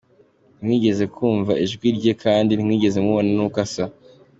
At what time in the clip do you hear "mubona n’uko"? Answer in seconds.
3.05-3.57